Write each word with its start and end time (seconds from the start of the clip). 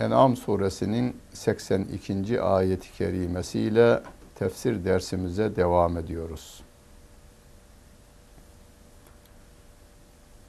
En'am 0.00 0.36
suresinin 0.36 1.16
82. 1.32 2.40
ayeti 2.40 2.92
kerimesiyle 2.92 4.02
tefsir 4.34 4.84
dersimize 4.84 5.56
devam 5.56 5.96
ediyoruz. 5.96 6.62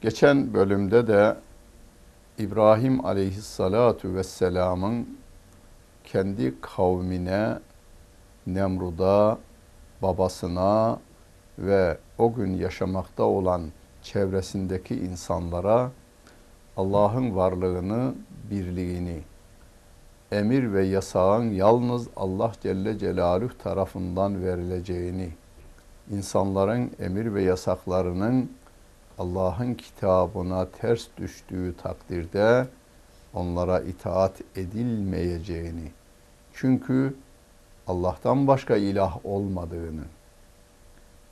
Geçen 0.00 0.54
bölümde 0.54 1.06
de 1.06 1.36
İbrahim 2.38 3.06
aleyhissalatu 3.06 4.14
vesselamın 4.14 5.18
kendi 6.04 6.60
kavmine, 6.60 7.58
Nemrud'a, 8.46 9.38
babasına 10.02 10.98
ve 11.58 11.98
o 12.18 12.34
gün 12.34 12.56
yaşamakta 12.56 13.22
olan 13.22 13.62
çevresindeki 14.02 14.94
insanlara 14.94 15.90
Allah'ın 16.76 17.36
varlığını, 17.36 18.14
birliğini, 18.50 19.22
emir 20.32 20.72
ve 20.72 20.84
yasağın 20.84 21.50
yalnız 21.50 22.08
Allah 22.16 22.52
Celle 22.62 22.98
Celaluhu 22.98 23.58
tarafından 23.58 24.44
verileceğini, 24.44 25.30
insanların 26.10 26.90
emir 27.00 27.34
ve 27.34 27.42
yasaklarının 27.42 28.50
Allah'ın 29.18 29.74
kitabına 29.74 30.68
ters 30.70 31.06
düştüğü 31.16 31.74
takdirde 31.82 32.66
onlara 33.34 33.80
itaat 33.80 34.40
edilmeyeceğini, 34.56 35.90
çünkü 36.54 37.14
Allah'tan 37.86 38.46
başka 38.46 38.76
ilah 38.76 39.26
olmadığını, 39.26 40.04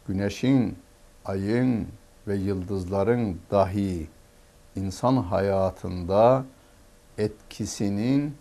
güneşin, 0.09 0.77
ayın 1.25 1.89
ve 2.29 2.37
yıldızların 2.37 3.39
dahi 3.51 4.09
insan 4.77 5.17
hayatında 5.17 6.45
etkisinin 7.19 8.35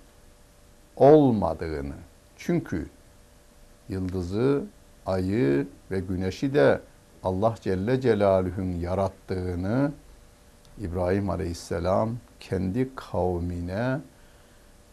olmadığını. 0.97 1.95
Çünkü 2.38 2.89
yıldızı, 3.89 4.63
ayı 5.05 5.67
ve 5.91 5.99
güneşi 5.99 6.53
de 6.53 6.81
Allah 7.23 7.55
Celle 7.61 8.02
Celaluhu'nun 8.02 8.80
yarattığını 8.80 9.91
İbrahim 10.81 11.30
Aleyhisselam 11.30 12.17
kendi 12.39 12.95
kavmine 12.95 13.99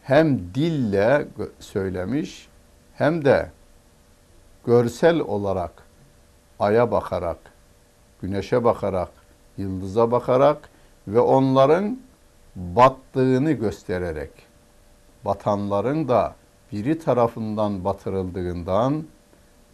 hem 0.03 0.39
dille 0.55 1.27
söylemiş 1.59 2.47
hem 2.95 3.25
de 3.25 3.49
görsel 4.65 5.19
olarak 5.19 5.71
aya 6.59 6.91
bakarak, 6.91 7.37
güneşe 8.21 8.63
bakarak, 8.63 9.09
yıldıza 9.57 10.11
bakarak 10.11 10.69
ve 11.07 11.19
onların 11.19 11.99
battığını 12.55 13.51
göstererek 13.51 14.31
batanların 15.25 16.07
da 16.07 16.35
biri 16.71 16.99
tarafından 16.99 17.85
batırıldığından 17.85 19.03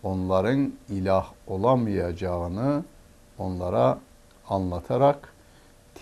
onların 0.03 0.73
ilah 0.89 1.31
olamayacağını 1.47 2.83
onlara 3.37 3.99
anlatarak 4.49 5.33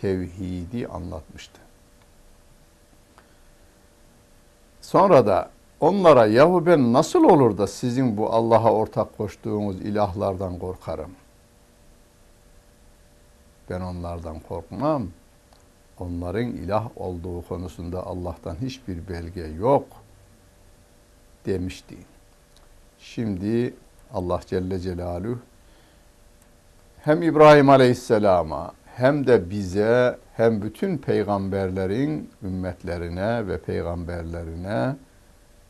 tevhidi 0.01 0.87
anlatmıştı. 0.87 1.59
Sonra 4.81 5.27
da 5.27 5.49
onlara 5.79 6.25
yahu 6.25 6.65
ben 6.65 6.93
nasıl 6.93 7.23
olur 7.23 7.57
da 7.57 7.67
sizin 7.67 8.17
bu 8.17 8.29
Allah'a 8.33 8.73
ortak 8.73 9.17
koştuğunuz 9.17 9.81
ilahlardan 9.81 10.59
korkarım. 10.59 11.11
Ben 13.69 13.81
onlardan 13.81 14.39
korkmam 14.39 15.07
Onların 15.98 16.46
ilah 16.46 16.88
olduğu 16.96 17.42
konusunda 17.48 18.06
Allah'tan 18.06 18.56
hiçbir 18.60 19.08
belge 19.08 19.46
yok 19.60 19.86
demişti. 21.46 21.96
Şimdi 22.98 23.74
Allah 24.14 24.40
Celle 24.46 24.78
Celaluhu 24.78 25.38
hem 27.02 27.22
İbrahim 27.22 27.68
Aleyhisselam'a 27.68 28.72
hem 28.96 29.26
de 29.26 29.50
bize 29.50 30.18
hem 30.36 30.62
bütün 30.62 30.98
peygamberlerin 30.98 32.30
ümmetlerine 32.42 33.46
ve 33.46 33.58
peygamberlerine 33.58 34.96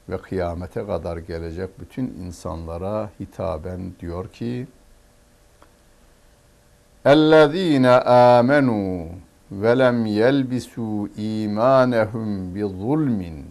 ve 0.08 0.18
kıyamete 0.18 0.86
kadar 0.86 1.16
gelecek 1.16 1.80
bütün 1.80 2.04
insanlara 2.04 3.10
hitaben 3.20 3.92
diyor 4.00 4.28
ki 4.28 4.66
اَلَّذ۪ينَ 7.04 7.86
آمَنُوا 8.04 9.08
velem 9.61 10.05
yelbisu 10.05 11.09
imanehum 11.17 12.55
bi 12.55 12.59
zulmin 12.59 13.45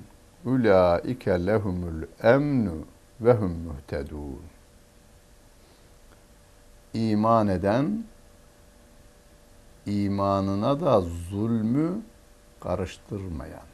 ulaike 0.45 1.47
lehumul 1.47 2.03
emnu 2.23 2.87
ve 3.21 3.33
hum 3.33 3.53
muhtedun. 3.53 4.43
İman 6.95 7.49
eden 7.49 8.05
imanına 9.87 10.81
da 10.81 11.01
zulmü 11.01 12.01
karıştırmayan. 12.61 13.69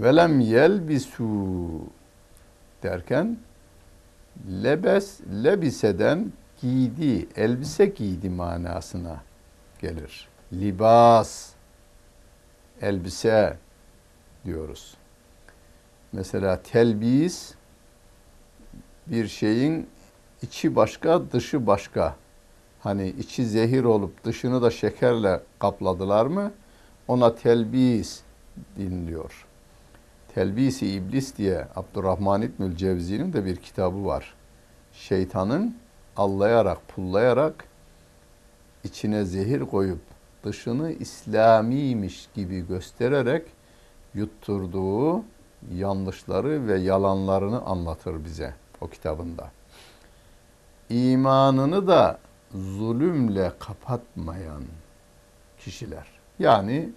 Velem 0.00 0.40
yelbisu 0.40 1.26
derken 2.82 3.38
lebes 4.48 5.20
lebiseden 5.44 6.32
giydi, 6.60 7.28
elbise 7.36 7.86
giydi 7.86 8.30
manasına 8.30 9.22
gelir. 9.78 10.28
Libas, 10.52 11.50
elbise 12.82 13.56
diyoruz. 14.44 14.94
Mesela 16.12 16.62
telbis 16.62 17.54
bir 19.06 19.28
şeyin 19.28 19.88
içi 20.42 20.76
başka, 20.76 21.30
dışı 21.32 21.66
başka 21.66 22.16
hani 22.80 23.08
içi 23.08 23.46
zehir 23.46 23.84
olup 23.84 24.24
dışını 24.24 24.62
da 24.62 24.70
şekerle 24.70 25.40
kapladılar 25.58 26.26
mı 26.26 26.52
ona 27.08 27.34
telbis 27.34 28.20
dinliyor. 28.76 29.46
Telbisi 30.34 30.86
iblis 30.86 31.36
diye 31.36 31.68
Abdurrahman 31.76 32.42
İbnül 32.42 32.76
Cevzi'nin 32.76 33.32
de 33.32 33.44
bir 33.44 33.56
kitabı 33.56 34.04
var. 34.04 34.34
Şeytanın 34.92 35.76
allayarak, 36.16 36.88
pullayarak 36.88 37.64
içine 38.84 39.24
zehir 39.24 39.60
koyup 39.60 40.00
dışını 40.44 40.92
İslamiymiş 40.92 42.28
gibi 42.34 42.66
göstererek 42.66 43.46
yutturduğu 44.14 45.24
yanlışları 45.74 46.68
ve 46.68 46.78
yalanlarını 46.78 47.60
anlatır 47.62 48.24
bize 48.24 48.54
o 48.80 48.88
kitabında. 48.88 49.50
İmanını 50.90 51.86
da 51.86 52.18
zulümle 52.54 53.52
kapatmayan 53.58 54.62
kişiler. 55.58 56.06
Yani 56.38 56.90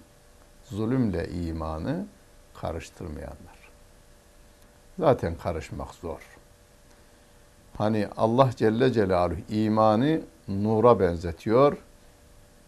zulümle 0.64 1.30
imanı 1.30 2.06
karıştırmayanlar. 2.62 3.60
Zaten 5.00 5.36
karışmak 5.36 5.94
zor. 5.94 6.39
Hani 7.80 8.08
Allah 8.18 8.50
Celle 8.56 8.94
Celaluhu 8.94 9.40
imanı 9.50 10.22
nura 10.48 11.00
benzetiyor, 11.00 11.78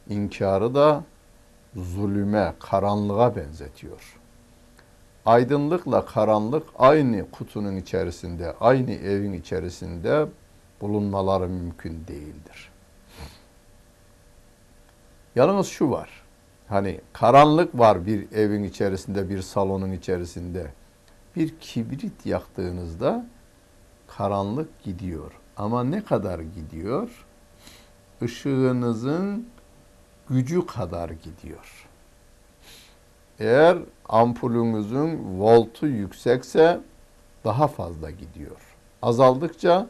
inkarı 0.09 0.75
da 0.75 1.03
zulüme, 1.75 2.53
karanlığa 2.59 3.35
benzetiyor. 3.35 4.17
Aydınlıkla 5.25 6.05
karanlık 6.05 6.67
aynı 6.79 7.31
kutunun 7.31 7.75
içerisinde, 7.75 8.53
aynı 8.59 8.91
evin 8.91 9.33
içerisinde 9.33 10.25
bulunmaları 10.81 11.49
mümkün 11.49 12.07
değildir. 12.07 12.71
Yalnız 15.35 15.67
şu 15.67 15.89
var. 15.89 16.09
Hani 16.67 17.01
karanlık 17.13 17.79
var 17.79 18.05
bir 18.05 18.31
evin 18.31 18.63
içerisinde, 18.63 19.29
bir 19.29 19.41
salonun 19.41 19.91
içerisinde. 19.91 20.67
Bir 21.35 21.59
kibrit 21.59 22.25
yaktığınızda 22.25 23.25
karanlık 24.17 24.83
gidiyor. 24.83 25.31
Ama 25.57 25.83
ne 25.83 26.03
kadar 26.03 26.39
gidiyor? 26.39 27.25
Işığınızın 28.21 29.47
gücü 30.29 30.65
kadar 30.65 31.09
gidiyor. 31.09 31.87
Eğer 33.39 33.77
ampulünüzün 34.09 35.39
voltu 35.39 35.87
yüksekse 35.87 36.81
daha 37.43 37.67
fazla 37.67 38.11
gidiyor. 38.11 38.75
Azaldıkça 39.01 39.87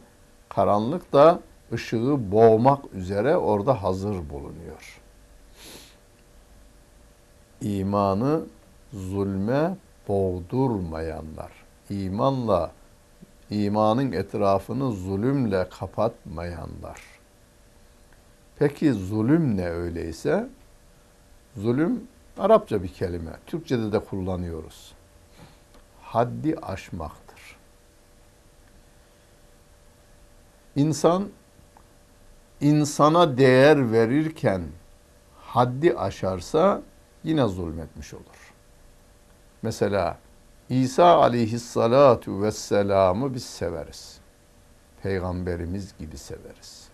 karanlık 0.48 1.12
da 1.12 1.40
ışığı 1.72 2.32
boğmak 2.32 2.94
üzere 2.94 3.36
orada 3.36 3.82
hazır 3.82 4.30
bulunuyor. 4.30 5.00
İmanı 7.60 8.42
zulme 8.92 9.76
boğdurmayanlar, 10.08 11.52
imanla 11.90 12.72
imanın 13.52 14.12
etrafını 14.12 14.92
zulümle 14.92 15.68
kapatmayanlar. 15.68 17.02
Peki 18.56 18.92
zulüm 18.92 19.56
ne 19.56 19.68
öyleyse? 19.68 20.48
Zulüm 21.56 22.08
Arapça 22.38 22.82
bir 22.82 22.88
kelime. 22.88 23.30
Türkçede 23.46 23.92
de 23.92 23.98
kullanıyoruz. 23.98 24.92
Haddi 26.02 26.56
aşmaktır. 26.56 27.56
İnsan 30.76 31.28
insana 32.60 33.38
değer 33.38 33.92
verirken 33.92 34.62
haddi 35.40 35.94
aşarsa 35.94 36.82
yine 37.24 37.46
zulmetmiş 37.46 38.14
olur. 38.14 38.52
Mesela 39.62 40.18
İsa 40.72 41.16
aleyhissalatu 41.16 42.42
vesselam'ı 42.42 43.34
biz 43.34 43.44
severiz. 43.44 44.18
Peygamberimiz 45.02 45.94
gibi 45.98 46.18
severiz. 46.18 46.88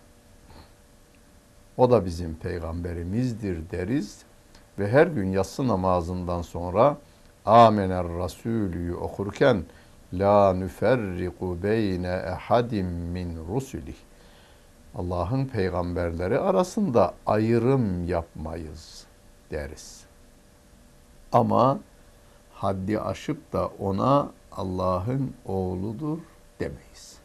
O 1.77 1.91
da 1.91 2.05
bizim 2.05 2.35
peygamberimizdir 2.35 3.71
deriz 3.71 4.17
ve 4.79 4.91
her 4.91 5.07
gün 5.07 5.31
yatsı 5.31 5.67
namazından 5.67 6.41
sonra 6.41 6.97
Amener 7.45 8.07
Rasulü 8.07 8.95
okurken 8.95 9.63
La 10.13 10.53
nüferriku 10.53 11.57
beyne 11.63 12.23
ehadim 12.27 12.87
min 12.87 13.37
rusulih 13.53 13.97
Allah'ın 14.95 15.45
peygamberleri 15.45 16.39
arasında 16.39 17.13
ayrım 17.25 18.07
yapmayız 18.07 19.05
deriz. 19.51 20.03
Ama 21.31 21.79
haddi 22.59 22.99
aşıp 22.99 23.53
da 23.53 23.67
ona 23.79 24.31
Allah'ın 24.51 25.33
oğludur 25.45 26.17
demeyiz. 26.59 27.17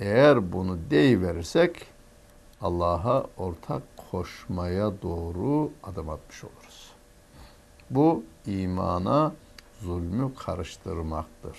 Eğer 0.00 0.52
bunu 0.52 0.78
deyiverirsek 0.90 1.86
Allah'a 2.60 3.26
ortak 3.36 3.82
koşmaya 4.10 5.02
doğru 5.02 5.70
adım 5.82 6.08
atmış 6.08 6.44
oluruz. 6.44 6.92
Bu 7.90 8.24
imana 8.46 9.32
zulmü 9.80 10.34
karıştırmaktır. 10.34 11.58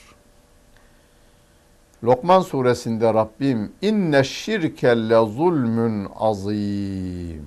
Lokman 2.03 2.41
suresinde 2.41 3.13
Rabbim 3.13 3.71
inne 3.81 4.23
şirke 4.23 5.09
le 5.09 5.25
zulmün 5.25 6.07
azim. 6.15 7.45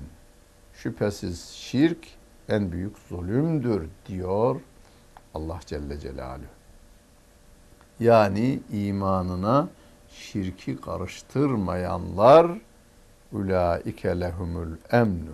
Şüphesiz 0.75 1.45
şirk 1.49 2.07
en 2.49 2.73
büyük 2.73 2.99
zulümdür 3.09 3.89
diyor 4.07 4.61
Allah 5.35 5.61
Celle 5.67 6.01
Celaluhu. 6.01 6.45
Yani 8.01 8.61
imanına 8.73 9.69
şirki 10.11 10.81
karıştırmayanlar 10.81 12.59
ulaike 13.33 14.21
lehumul 14.21 14.77
emnu. 14.93 15.33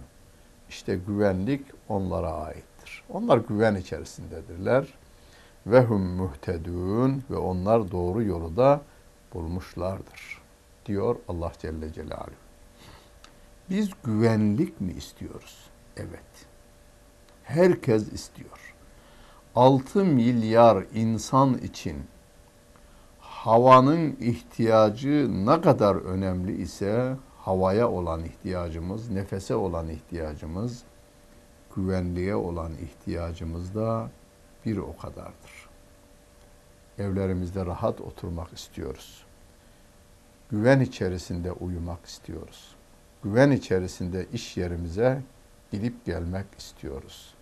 İşte 0.68 0.96
güvenlik 1.06 1.66
onlara 1.88 2.32
aittir. 2.32 3.02
Onlar 3.08 3.38
güven 3.38 3.74
içerisindedirler. 3.74 4.94
Ve 5.66 5.80
hum 5.80 6.02
muhtedun 6.02 7.24
ve 7.30 7.36
onlar 7.36 7.90
doğru 7.90 8.22
yolu 8.22 8.56
da 8.56 8.80
bulmuşlardır. 9.34 10.42
Diyor 10.86 11.16
Allah 11.28 11.52
Celle 11.58 11.92
Celaluhu. 11.92 12.30
Biz 13.70 13.90
güvenlik 14.04 14.80
mi 14.80 14.92
istiyoruz? 14.92 15.70
Evet. 15.96 16.46
Herkes 17.44 18.12
istiyor. 18.12 18.75
6 19.56 20.04
milyar 20.04 20.84
insan 20.94 21.58
için 21.58 21.96
havanın 23.20 24.16
ihtiyacı 24.20 25.46
ne 25.46 25.60
kadar 25.60 25.94
önemli 25.94 26.62
ise 26.62 27.16
havaya 27.38 27.90
olan 27.90 28.24
ihtiyacımız, 28.24 29.10
nefese 29.10 29.54
olan 29.54 29.88
ihtiyacımız, 29.88 30.82
güvenliğe 31.76 32.34
olan 32.34 32.72
ihtiyacımız 32.72 33.74
da 33.74 34.10
bir 34.66 34.76
o 34.76 34.96
kadardır. 34.96 35.68
Evlerimizde 36.98 37.66
rahat 37.66 38.00
oturmak 38.00 38.52
istiyoruz. 38.52 39.24
Güven 40.50 40.80
içerisinde 40.80 41.52
uyumak 41.52 42.06
istiyoruz. 42.06 42.74
Güven 43.24 43.50
içerisinde 43.50 44.26
iş 44.32 44.56
yerimize 44.56 45.22
gidip 45.72 46.04
gelmek 46.04 46.46
istiyoruz. 46.58 47.35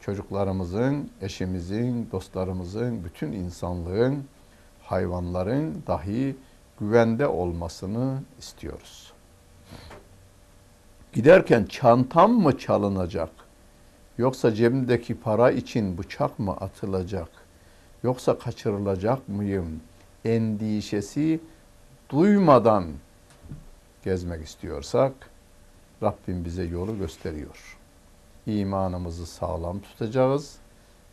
Çocuklarımızın, 0.00 1.10
eşimizin, 1.22 2.08
dostlarımızın, 2.12 3.04
bütün 3.04 3.32
insanlığın, 3.32 4.24
hayvanların 4.82 5.82
dahi 5.86 6.36
güvende 6.80 7.26
olmasını 7.26 8.22
istiyoruz. 8.38 9.12
Giderken 11.12 11.64
çantam 11.64 12.32
mı 12.32 12.58
çalınacak? 12.58 13.30
Yoksa 14.18 14.54
cebimdeki 14.54 15.20
para 15.20 15.50
için 15.50 15.98
bıçak 15.98 16.38
mı 16.38 16.52
atılacak? 16.52 17.28
Yoksa 18.02 18.38
kaçırılacak 18.38 19.28
mıyım? 19.28 19.80
Endişesi 20.24 21.40
duymadan 22.10 22.84
gezmek 24.04 24.46
istiyorsak 24.46 25.12
Rabbim 26.02 26.44
bize 26.44 26.64
yolu 26.64 26.98
gösteriyor. 26.98 27.77
İmanımızı 28.48 29.26
sağlam 29.26 29.80
tutacağız 29.80 30.56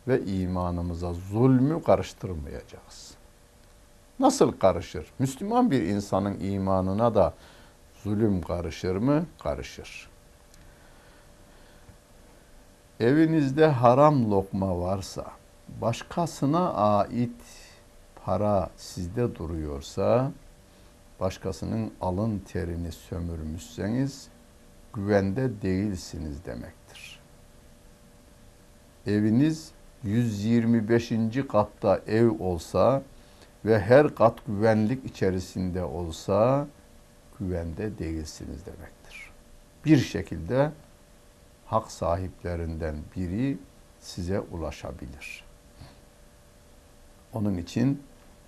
ve 0.08 0.26
imanımıza 0.26 1.14
zulmü 1.14 1.84
karıştırmayacağız. 1.84 3.14
Nasıl 4.20 4.52
karışır? 4.52 5.08
Müslüman 5.20 5.72
bir 5.72 5.82
insanın 5.82 6.40
imanına 6.40 7.16
da 7.16 7.34
zulüm 8.04 8.42
karışır 8.42 8.96
mı? 8.96 9.26
Karışır. 9.44 10.10
Evinizde 13.00 13.68
haram 13.68 14.31
lokma 14.31 14.80
varsa, 14.80 15.26
başkasına 15.81 16.74
ait 16.74 17.42
para 18.26 18.70
sizde 18.78 19.36
duruyorsa, 19.36 20.31
başkasının 21.19 21.92
alın 22.02 22.40
terini 22.40 22.92
sömürmüşseniz 22.92 24.28
güvende 24.94 25.62
değilsiniz 25.62 26.45
demektir. 26.45 26.84
Eviniz 29.07 29.71
125. 30.04 31.14
katta 31.52 32.02
ev 32.07 32.30
olsa 32.40 33.04
ve 33.66 33.80
her 33.80 34.16
kat 34.16 34.45
güvenlik 34.47 35.06
içerisinde 35.06 35.83
olsa 35.83 36.68
güvende 37.40 37.97
değilsiniz 37.97 38.66
demektir. 38.66 39.30
Bir 39.85 39.97
şekilde 39.97 40.71
hak 41.66 41.92
sahiplerinden 41.92 42.95
biri 43.16 43.57
size 44.00 44.40
ulaşabilir. 44.40 45.44
Onun 47.33 47.57
için 47.57 48.04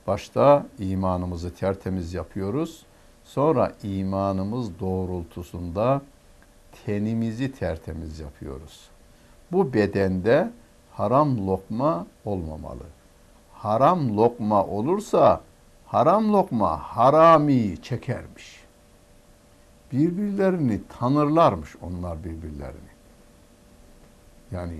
başta 0.07 0.65
imanımızı 0.79 1.55
tertemiz 1.55 2.13
yapıyoruz. 2.13 2.85
Sonra 3.23 3.73
imanımız 3.83 4.79
doğrultusunda 4.79 6.01
tenimizi 6.85 7.51
tertemiz 7.51 8.19
yapıyoruz. 8.19 8.89
Bu 9.51 9.73
bedende 9.73 10.51
haram 10.91 11.47
lokma 11.47 12.07
olmamalı. 12.25 12.83
Haram 13.53 14.17
lokma 14.17 14.65
olursa 14.65 15.41
haram 15.85 16.33
lokma 16.33 16.77
harami 16.77 17.81
çekermiş. 17.81 18.63
Birbirlerini 19.91 20.81
tanırlarmış 20.99 21.75
onlar 21.81 22.23
birbirlerini. 22.23 22.91
Yani 24.51 24.79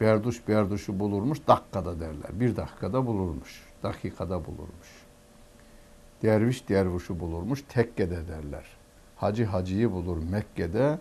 berduş 0.00 0.48
berduşu 0.48 1.00
bulurmuş 1.00 1.38
dakikada 1.46 2.00
derler. 2.00 2.40
Bir 2.40 2.56
dakikada 2.56 3.06
bulurmuş. 3.06 3.62
Dakikada 3.82 4.46
bulurmuş. 4.46 4.88
Derviş 6.22 6.68
dervişi 6.68 7.20
bulurmuş 7.20 7.64
tekkede 7.68 8.28
derler. 8.28 8.64
Hacı 9.16 9.44
hacıyı 9.44 9.92
bulur 9.92 10.16
Mekke'de. 10.30 10.98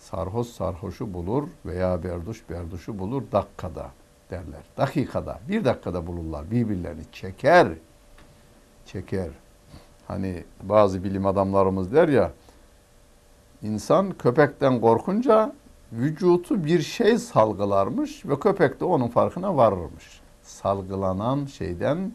Sarhoş 0.00 0.46
sarhoşu 0.46 1.14
bulur 1.14 1.48
veya 1.66 2.02
berduş 2.02 2.50
berduşu 2.50 2.98
bulur 2.98 3.22
dakikada 3.32 3.90
derler. 4.30 4.62
Dakikada, 4.76 5.40
bir 5.48 5.64
dakikada 5.64 6.06
bulurlar 6.06 6.50
birbirlerini 6.50 7.02
çeker. 7.12 7.68
Çeker. 8.86 9.30
Hani 10.08 10.44
bazı 10.62 11.04
bilim 11.04 11.26
adamlarımız 11.26 11.92
der 11.92 12.08
ya, 12.08 12.32
insan 13.62 14.10
köpekten 14.10 14.80
korkunca 14.80 15.52
vücutu 15.92 16.64
bir 16.64 16.80
şey 16.80 17.18
salgılarmış 17.18 18.26
ve 18.26 18.40
köpek 18.40 18.80
de 18.80 18.84
onun 18.84 19.08
farkına 19.08 19.56
varırmış. 19.56 20.20
Salgılanan 20.42 21.46
şeyden 21.46 22.12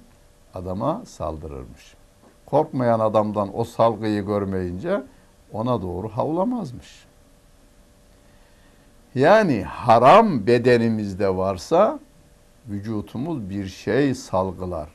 adama 0.53 1.01
saldırırmış. 1.05 1.95
Korkmayan 2.45 2.99
adamdan 2.99 3.59
o 3.59 3.63
salgıyı 3.63 4.25
görmeyince 4.25 5.03
ona 5.53 5.81
doğru 5.81 6.09
havlamazmış. 6.09 7.05
Yani 9.15 9.63
haram 9.63 10.47
bedenimizde 10.47 11.35
varsa 11.35 11.99
vücutumuz 12.67 13.49
bir 13.49 13.67
şey 13.67 14.15
salgılar. 14.15 14.89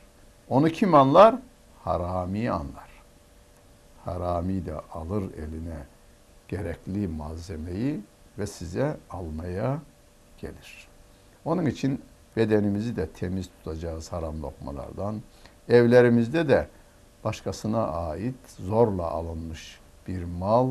Onu 0.49 0.69
kim 0.69 0.95
anlar? 0.95 1.35
Harami 1.85 2.51
anlar. 2.51 2.91
Harami 4.05 4.67
de 4.67 4.75
alır 4.93 5.23
eline 5.23 5.87
gerekli 6.49 7.09
malzemeyi 7.09 8.01
ve 8.39 8.47
size 8.47 8.97
almaya 9.11 9.79
gelir. 10.39 10.89
Onun 11.45 11.67
için 11.67 12.03
bedenimizi 12.37 12.97
de 12.97 13.07
temiz 13.07 13.47
tutacağız 13.47 14.13
haram 14.13 14.43
lokmalardan. 14.43 15.23
Evlerimizde 15.69 16.49
de 16.49 16.67
başkasına 17.25 17.87
ait 17.87 18.51
zorla 18.59 19.11
alınmış 19.11 19.81
bir 20.09 20.25
mal 20.25 20.69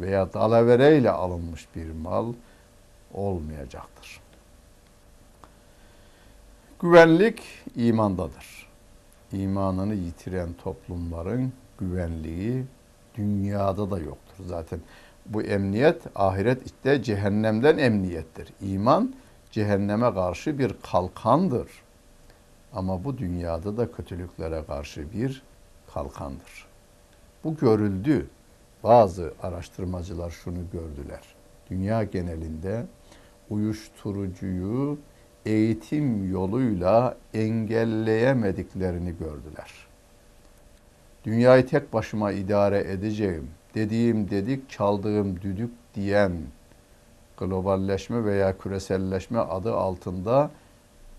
veya 0.00 0.32
dalavereyle 0.32 1.10
alınmış 1.10 1.68
bir 1.76 1.90
mal 1.92 2.32
olmayacaktır. 3.16 4.20
Güvenlik 6.80 7.42
imandadır. 7.76 8.66
İmanını 9.32 9.94
yitiren 9.94 10.52
toplumların 10.52 11.52
güvenliği 11.78 12.64
dünyada 13.14 13.90
da 13.90 13.98
yoktur. 13.98 14.44
Zaten 14.46 14.80
bu 15.26 15.42
emniyet 15.42 16.02
ahiret 16.14 16.66
işte 16.66 17.02
cehennemden 17.02 17.78
emniyettir. 17.78 18.52
İman 18.60 19.14
cehenneme 19.50 20.14
karşı 20.14 20.58
bir 20.58 20.74
kalkandır. 20.82 21.68
Ama 22.72 23.04
bu 23.04 23.18
dünyada 23.18 23.76
da 23.76 23.92
kötülüklere 23.92 24.64
karşı 24.64 25.12
bir 25.12 25.42
kalkandır. 25.94 26.66
Bu 27.44 27.56
görüldü. 27.56 28.26
Bazı 28.82 29.34
araştırmacılar 29.42 30.30
şunu 30.30 30.70
gördüler. 30.72 31.20
Dünya 31.70 32.04
genelinde 32.04 32.86
uyuşturucuyu 33.50 34.98
eğitim 35.46 36.32
yoluyla 36.32 37.16
engelleyemediklerini 37.34 39.14
gördüler. 39.18 39.72
Dünyayı 41.24 41.66
tek 41.66 41.92
başıma 41.92 42.32
idare 42.32 42.78
edeceğim, 42.78 43.50
dediğim 43.74 44.30
dedik, 44.30 44.70
çaldığım 44.70 45.40
düdük 45.40 45.70
diyen 45.94 46.32
globalleşme 47.38 48.24
veya 48.24 48.58
küreselleşme 48.58 49.38
adı 49.38 49.74
altında 49.74 50.50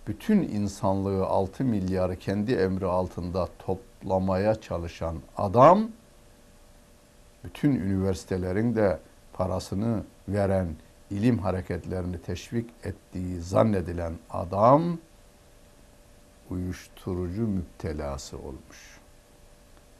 bütün 0.08 0.42
insanlığı 0.42 1.26
6 1.26 1.64
milyarı 1.64 2.16
kendi 2.16 2.54
emri 2.54 2.86
altında 2.86 3.48
toplamaya 3.60 4.62
çalışan 4.62 5.16
adam 5.38 5.88
bütün 7.44 7.72
üniversitelerin 7.76 8.76
de 8.76 9.00
parasını 9.34 10.04
veren 10.28 10.68
ilim 11.12 11.40
hareketlerini 11.40 12.22
teşvik 12.22 12.70
ettiği 12.84 13.42
zannedilen 13.42 14.14
adam 14.30 14.98
uyuşturucu 16.50 17.48
müptelası 17.48 18.38
olmuş. 18.38 19.00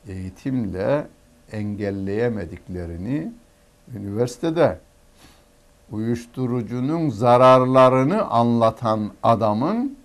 Eğitimle 0.08 1.08
engelleyemediklerini 1.52 3.34
üniversitede 3.96 4.80
uyuşturucunun 5.92 7.10
zararlarını 7.10 8.24
anlatan 8.24 9.12
adamın 9.24 9.98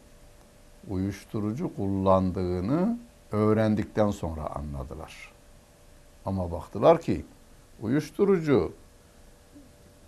uyuşturucu 0.89 1.77
kullandığını 1.77 2.99
öğrendikten 3.33 4.11
sonra 4.11 4.47
anladılar. 4.47 5.33
Ama 6.27 6.53
baktılar 6.53 7.01
ki 7.01 7.25
uyuşturucu 7.83 8.73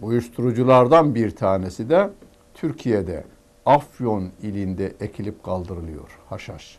uyuşturuculardan 0.03 1.15
bir 1.15 1.31
tanesi 1.31 1.91
de 1.91 2.11
Türkiye'de 2.55 3.25
Afyon 3.67 4.31
ilinde 4.43 4.93
ekilip 5.01 5.45
kaldırılıyor 5.45 6.19
haşhaş. 6.29 6.79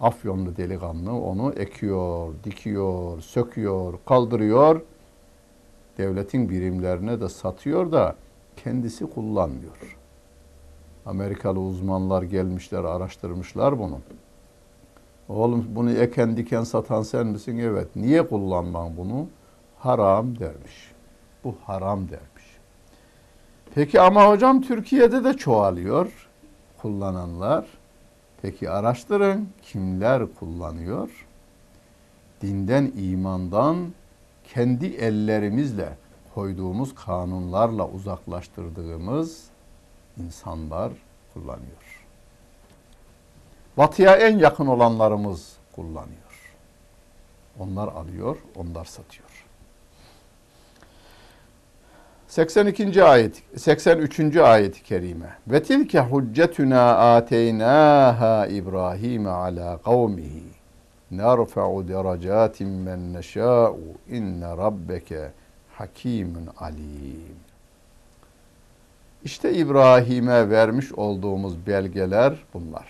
Afyonlu 0.00 0.56
delikanlı 0.56 1.12
onu 1.12 1.52
ekiyor, 1.52 2.34
dikiyor, 2.44 3.20
söküyor, 3.20 3.94
kaldırıyor. 4.06 4.80
Devletin 5.98 6.48
birimlerine 6.48 7.20
de 7.20 7.28
satıyor 7.28 7.92
da 7.92 8.16
kendisi 8.56 9.10
kullanmıyor. 9.10 9.98
Amerikalı 11.06 11.60
uzmanlar 11.60 12.22
gelmişler, 12.22 12.84
araştırmışlar 12.84 13.78
bunu. 13.78 13.98
Oğlum 15.28 15.66
bunu 15.68 15.92
eken 15.92 16.36
diken 16.36 16.64
satan 16.64 17.02
sen 17.02 17.26
misin? 17.26 17.58
Evet. 17.58 17.96
Niye 17.96 18.26
kullanman 18.26 18.96
bunu? 18.96 19.28
Haram 19.78 20.38
dermiş. 20.38 20.91
Bu 21.44 21.56
haram 21.66 22.08
dermiş. 22.08 22.44
Peki 23.74 24.00
ama 24.00 24.28
hocam 24.28 24.62
Türkiye'de 24.62 25.24
de 25.24 25.36
çoğalıyor 25.36 26.28
kullananlar. 26.78 27.66
Peki 28.42 28.70
araştırın 28.70 29.48
kimler 29.62 30.34
kullanıyor? 30.34 31.26
Dinden, 32.40 32.92
imandan 32.96 33.92
kendi 34.44 34.86
ellerimizle 34.86 35.96
koyduğumuz 36.34 36.94
kanunlarla 36.94 37.88
uzaklaştırdığımız 37.88 39.44
insanlar 40.18 40.92
kullanıyor. 41.34 42.06
Batıya 43.76 44.16
en 44.16 44.38
yakın 44.38 44.66
olanlarımız 44.66 45.56
kullanıyor. 45.72 46.52
Onlar 47.58 47.88
alıyor, 47.88 48.36
onlar 48.56 48.84
satıyor. 48.84 49.31
82. 52.32 53.04
ayet 53.04 53.42
83. 53.56 54.36
ayet-i 54.36 54.82
kerime. 54.82 55.36
Ve 55.46 55.62
tilke 55.62 56.00
huccetuna 56.00 57.14
ateynaha 57.14 58.46
İbrahim 58.46 59.26
ala 59.26 59.78
kavmihi 59.78 60.42
nerfa'u 61.10 61.88
derecatin 61.88 62.68
men 62.68 63.12
neşâ'u 63.12 63.78
inne 64.10 64.56
rabbeke 64.56 65.30
hakimun 65.72 66.48
alim. 66.60 67.36
İşte 69.24 69.52
İbrahim'e 69.52 70.50
vermiş 70.50 70.92
olduğumuz 70.92 71.66
belgeler 71.66 72.44
bunlar. 72.54 72.86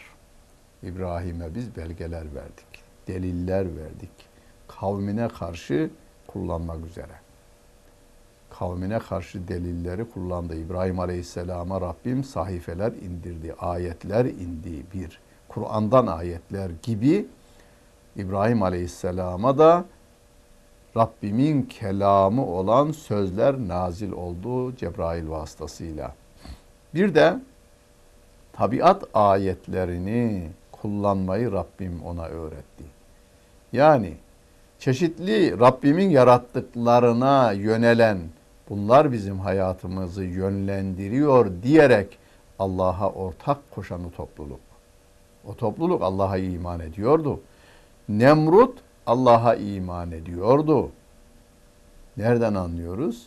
İbrahim'e 0.82 1.54
biz 1.54 1.76
belgeler 1.76 2.34
verdik. 2.34 2.82
Deliller 3.08 3.76
verdik. 3.76 4.12
Kavmine 4.68 5.28
karşı 5.28 5.90
kullanmak 6.26 6.86
üzere 6.86 7.21
kavmine 8.62 8.98
karşı 8.98 9.48
delilleri 9.48 10.10
kullandı. 10.10 10.56
İbrahim 10.56 11.00
Aleyhisselam'a 11.00 11.80
Rabbim 11.80 12.24
sahifeler 12.24 12.92
indirdi, 12.92 13.54
ayetler 13.58 14.24
indi 14.24 14.82
bir. 14.94 15.20
Kur'an'dan 15.48 16.06
ayetler 16.06 16.70
gibi 16.82 17.26
İbrahim 18.16 18.62
Aleyhisselam'a 18.62 19.58
da 19.58 19.84
Rabbimin 20.96 21.62
kelamı 21.62 22.46
olan 22.46 22.92
sözler 22.92 23.54
nazil 23.58 24.12
oldu 24.12 24.76
Cebrail 24.76 25.30
vasıtasıyla. 25.30 26.14
Bir 26.94 27.14
de 27.14 27.38
tabiat 28.52 29.04
ayetlerini 29.14 30.48
kullanmayı 30.72 31.52
Rabbim 31.52 32.02
ona 32.04 32.26
öğretti. 32.26 32.84
Yani 33.72 34.14
çeşitli 34.78 35.60
Rabbimin 35.60 36.10
yarattıklarına 36.10 37.52
yönelen 37.52 38.18
bunlar 38.68 39.12
bizim 39.12 39.38
hayatımızı 39.38 40.24
yönlendiriyor 40.24 41.62
diyerek 41.62 42.18
Allah'a 42.58 43.10
ortak 43.10 43.70
koşanı 43.70 44.10
topluluk. 44.10 44.60
O 45.48 45.54
topluluk 45.54 46.02
Allah'a 46.02 46.36
iman 46.38 46.80
ediyordu. 46.80 47.40
Nemrut 48.08 48.78
Allah'a 49.06 49.54
iman 49.54 50.12
ediyordu. 50.12 50.90
Nereden 52.16 52.54
anlıyoruz? 52.54 53.26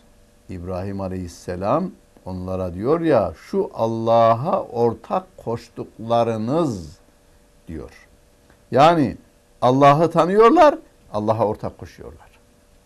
İbrahim 0.49 1.01
Aleyhisselam 1.01 1.91
onlara 2.25 2.73
diyor 2.73 3.01
ya 3.01 3.33
şu 3.49 3.71
Allah'a 3.73 4.63
ortak 4.63 5.37
koştuklarınız 5.37 6.97
diyor. 7.67 7.91
Yani 8.71 9.17
Allah'ı 9.61 10.11
tanıyorlar, 10.11 10.77
Allah'a 11.13 11.47
ortak 11.47 11.77
koşuyorlar. 11.77 12.29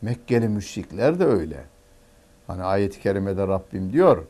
Mekkeli 0.01 0.47
müşrikler 0.49 1.19
de 1.19 1.25
öyle. 1.25 1.63
Hani 2.49 2.63
ayet-i 2.63 3.01
kerimede 3.01 3.47
Rabbim 3.47 3.93
diyor. 3.93 4.23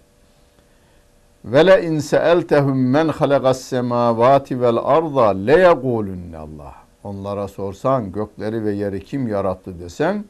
Ve 1.45 1.67
le 1.67 1.85
in 1.85 1.99
seeltehum 1.99 2.89
men 2.89 3.07
halagas 3.07 3.61
semavati 3.61 4.61
vel 4.61 4.77
arda 4.77 5.27
le 5.27 5.67
Allah. 5.67 6.75
Onlara 7.03 7.47
sorsan 7.47 8.11
gökleri 8.11 8.65
ve 8.65 8.71
yeri 8.71 9.03
kim 9.03 9.27
yarattı 9.27 9.79
desen 9.79 10.25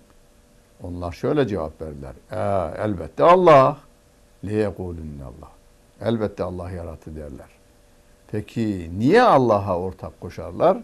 onlar 0.84 1.12
şöyle 1.12 1.48
cevap 1.48 1.82
verirler. 1.82 2.14
E, 2.32 2.82
elbette 2.84 3.24
Allah. 3.24 3.78
Le 4.46 4.68
Allah. 4.68 5.52
Elbette 6.02 6.44
Allah 6.44 6.72
yarattı 6.72 7.16
derler. 7.16 7.50
Peki 8.32 8.92
niye 8.98 9.24
Allah'a 9.24 9.80
ortak 9.80 10.22
koşarlar? 10.22 10.78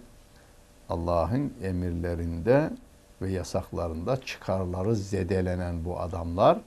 Allah'ın 0.90 1.54
emirlerinde 1.64 2.70
ve 3.22 3.32
yasaklarında 3.32 4.22
çıkarları 4.22 4.96
zedelenen 4.96 5.86
bu 5.86 6.00
adamlar 6.00 6.58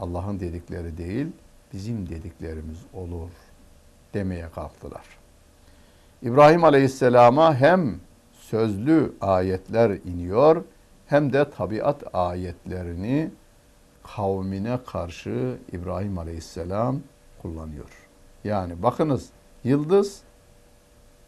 Allah'ın 0.00 0.40
dedikleri 0.40 0.98
değil, 0.98 1.26
bizim 1.72 2.08
dediklerimiz 2.08 2.78
olur 2.94 3.30
demeye 4.14 4.50
kalktılar. 4.54 5.04
İbrahim 6.22 6.64
Aleyhisselam'a 6.64 7.56
hem 7.56 8.00
sözlü 8.32 9.12
ayetler 9.20 9.90
iniyor 9.90 10.64
hem 11.06 11.32
de 11.32 11.50
tabiat 11.50 12.14
ayetlerini 12.14 13.30
kavmine 14.02 14.78
karşı 14.86 15.58
İbrahim 15.72 16.18
Aleyhisselam 16.18 17.00
kullanıyor. 17.42 18.08
Yani 18.44 18.82
bakınız 18.82 19.30
yıldız 19.64 20.22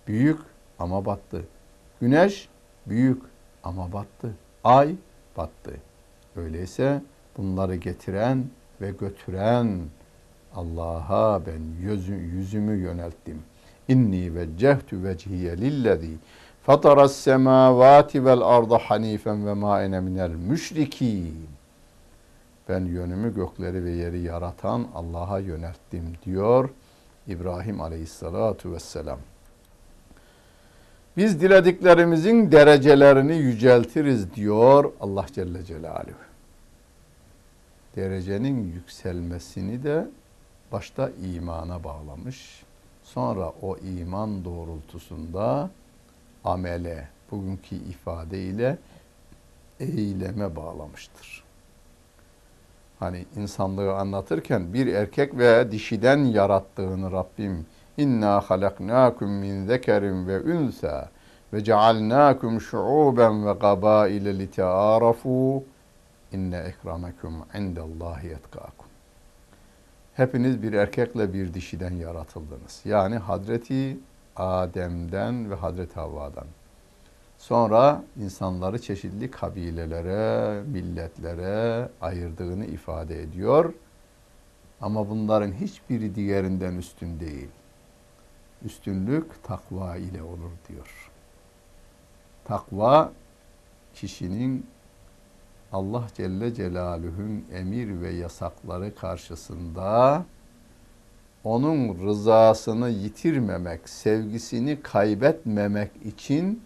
büyük 0.06 0.38
ama 0.78 1.04
battı. 1.04 1.44
Güneş 2.00 2.48
büyük 2.86 3.22
ama 3.64 3.92
battı. 3.92 4.34
Ay 4.64 4.94
battı. 5.36 5.74
Öyleyse 6.36 7.02
bunları 7.36 7.76
getiren 7.76 8.44
ve 8.80 8.90
götüren 8.90 9.80
Allah'a 10.54 11.46
ben 11.46 11.86
yüzümü 12.34 12.82
yönelttim. 12.82 13.42
İnni 13.88 14.34
veccehtu 14.34 15.02
vecihiye 15.02 15.56
lillezî 15.58 16.16
fataras 16.62 17.12
semavati 17.12 18.24
vel 18.24 18.40
arda 18.40 18.78
hanifen 18.78 19.46
ve 19.46 19.54
ma 19.54 19.82
ene 19.82 20.00
minel 20.00 20.30
müşrikîn. 20.30 21.46
Ben 22.68 22.84
yönümü 22.84 23.34
gökleri 23.34 23.84
ve 23.84 23.90
yeri 23.90 24.20
yaratan 24.20 24.86
Allah'a 24.94 25.38
yönelttim 25.38 26.12
diyor 26.24 26.70
İbrahim 27.26 27.80
Aleyhissalatu 27.80 28.72
vesselam. 28.72 29.18
Biz 31.16 31.40
dilediklerimizin 31.40 32.52
derecelerini 32.52 33.36
yüceltiriz 33.36 34.34
diyor 34.34 34.92
Allah 35.00 35.26
Celle 35.32 35.64
Celaluhu. 35.64 36.27
Derecenin 37.98 38.72
yükselmesini 38.72 39.82
de 39.82 40.06
başta 40.72 41.10
imana 41.34 41.84
bağlamış. 41.84 42.62
Sonra 43.04 43.52
o 43.62 43.76
iman 43.76 44.44
doğrultusunda 44.44 45.70
amele, 46.44 47.08
bugünkü 47.30 47.76
ifadeyle 47.76 48.78
eyleme 49.80 50.56
bağlamıştır. 50.56 51.44
Hani 52.98 53.24
insanlığı 53.36 53.94
anlatırken 53.94 54.74
bir 54.74 54.86
erkek 54.86 55.38
ve 55.38 55.72
dişiden 55.72 56.24
yarattığını 56.24 57.12
Rabbim 57.12 57.66
İnna 57.96 58.40
halaknakum 58.40 59.30
min 59.30 59.66
zekerin 59.66 60.26
ve 60.26 60.40
unsa 60.40 61.08
ve 61.52 61.64
cealnakum 61.64 62.60
şuuben 62.60 63.46
ve 63.46 63.52
gabaile 63.52 64.38
li 64.38 64.50
inne 66.32 66.56
ekramakum 66.56 67.34
indallahi 67.54 68.26
yetkakum. 68.26 68.86
Hepiniz 70.14 70.62
bir 70.62 70.72
erkekle 70.72 71.32
bir 71.32 71.54
dişiden 71.54 71.94
yaratıldınız. 71.94 72.80
Yani 72.84 73.16
Hazreti 73.16 73.98
Adem'den 74.36 75.50
ve 75.50 75.54
Hazreti 75.54 75.94
Havva'dan. 75.94 76.46
Sonra 77.38 78.04
insanları 78.20 78.82
çeşitli 78.82 79.30
kabilelere, 79.30 80.62
milletlere 80.62 81.88
ayırdığını 82.00 82.66
ifade 82.66 83.22
ediyor. 83.22 83.74
Ama 84.80 85.10
bunların 85.10 85.52
hiçbiri 85.52 86.14
diğerinden 86.14 86.74
üstün 86.74 87.20
değil. 87.20 87.48
Üstünlük 88.64 89.44
takva 89.44 89.96
ile 89.96 90.22
olur 90.22 90.50
diyor. 90.68 91.10
Takva 92.44 93.12
kişinin 93.94 94.66
Allah 95.72 96.06
Celle 96.16 96.54
Celaluhu'nun 96.54 97.44
emir 97.52 98.00
ve 98.00 98.10
yasakları 98.10 98.94
karşısında 98.94 100.24
onun 101.44 102.06
rızasını 102.06 102.90
yitirmemek, 102.90 103.88
sevgisini 103.88 104.82
kaybetmemek 104.82 105.90
için 106.04 106.62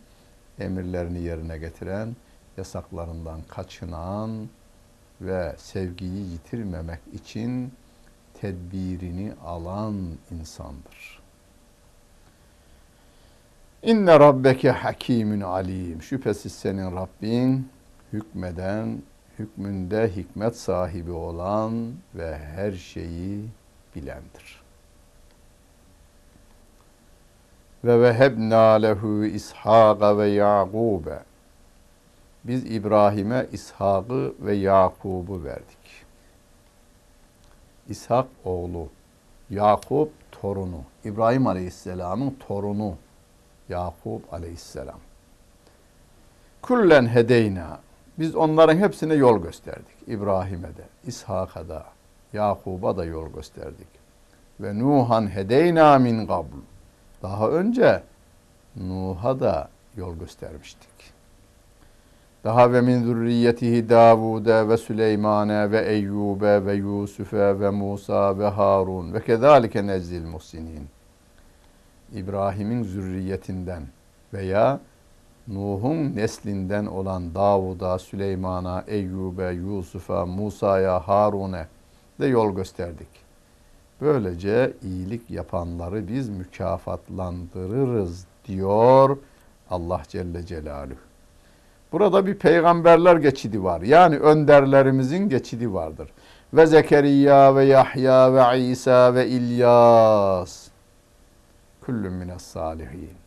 emirlerini 0.58 1.20
yerine 1.20 1.58
getiren, 1.58 2.16
yasaklarından 2.56 3.40
kaçınan 3.48 4.48
ve 5.20 5.54
sevgiyi 5.58 6.32
yitirmemek 6.32 7.00
için 7.12 7.72
tedbirini 8.40 9.32
alan 9.44 9.94
insandır. 10.30 11.22
İnne 13.82 14.20
rabbeke 14.20 14.70
hakimun 14.70 15.40
alim. 15.40 16.02
Şüphesiz 16.02 16.52
senin 16.52 16.96
Rabbin 16.96 17.68
hükmeden, 18.12 19.02
hükmünde 19.38 20.16
hikmet 20.16 20.56
sahibi 20.56 21.10
olan 21.10 21.92
ve 22.14 22.38
her 22.38 22.72
şeyi 22.72 23.48
bilendir. 23.96 24.62
Ve 27.84 28.00
vehebna 28.00 28.72
lehu 28.72 29.24
İshaka 29.24 30.18
ve 30.18 30.26
Yakub'e. 30.26 31.18
Biz 32.44 32.70
İbrahim'e 32.70 33.46
İshak'ı 33.52 34.34
ve 34.40 34.54
Yakub'u 34.54 35.44
verdik. 35.44 36.04
İshak 37.88 38.26
oğlu, 38.44 38.88
Yakup 39.50 40.12
torunu, 40.32 40.84
İbrahim 41.04 41.46
Aleyhisselam'ın 41.46 42.36
torunu 42.48 42.96
Yakup 43.68 44.34
Aleyhisselam. 44.34 45.00
Kullen 46.62 47.06
hedeyna. 47.06 47.80
Biz 48.18 48.36
onların 48.36 48.76
hepsine 48.76 49.14
yol 49.14 49.42
gösterdik. 49.42 49.96
İbrahim'e 50.06 50.68
de, 50.68 50.84
İshak'a 51.06 51.68
da, 51.68 51.84
Yakub'a 52.32 52.96
da 52.96 53.04
yol 53.04 53.32
gösterdik. 53.32 53.88
Ve 54.60 54.78
Nuhan 54.78 55.34
hedeyna 55.34 55.98
min 55.98 56.26
qabl. 56.26 56.56
Daha 57.22 57.48
önce 57.48 58.02
Nuh'a 58.76 59.40
da 59.40 59.68
yol 59.96 60.16
göstermiştik. 60.16 61.12
Daha 62.44 62.72
ve 62.72 62.80
min 62.80 63.02
zürriyetihi 63.02 63.88
Davud'e 63.88 64.68
ve 64.68 64.76
Süleyman'e 64.76 65.70
ve 65.70 65.86
Eyyub'e 65.86 66.66
ve 66.66 66.74
Yusuf'e 66.74 67.60
ve 67.60 67.70
Musa 67.70 68.38
ve 68.38 68.46
Harun 68.46 69.12
ve 69.12 69.24
kezalike 69.24 69.86
nezzil 69.86 70.26
muhsinin. 70.26 70.88
İbrahim'in 72.14 72.82
zürriyetinden 72.82 73.82
veya 74.34 74.80
Nuh'un 75.48 76.16
neslinden 76.16 76.86
olan 76.86 77.34
Davud'a, 77.34 77.98
Süleyman'a, 77.98 78.84
Eyyub'e, 78.86 79.52
Yusuf'a, 79.52 80.26
Musa'ya, 80.26 81.08
Harun'e 81.08 81.66
de 82.20 82.26
yol 82.26 82.54
gösterdik. 82.54 83.08
Böylece 84.00 84.72
iyilik 84.82 85.30
yapanları 85.30 86.08
biz 86.08 86.28
mükafatlandırırız 86.28 88.26
diyor 88.48 89.18
Allah 89.70 90.02
Celle 90.08 90.46
Celaluhu. 90.46 90.98
Burada 91.92 92.26
bir 92.26 92.34
peygamberler 92.34 93.16
geçidi 93.16 93.64
var. 93.64 93.80
Yani 93.80 94.16
önderlerimizin 94.16 95.28
geçidi 95.28 95.74
vardır. 95.74 96.08
Ve 96.54 96.66
Zekeriya 96.66 97.56
ve 97.56 97.64
Yahya 97.64 98.34
ve 98.34 98.60
İsa 98.60 99.14
ve 99.14 99.28
İlyas. 99.28 100.68
Küllün 101.86 102.12
mines 102.12 102.42
salihin. 102.42 103.21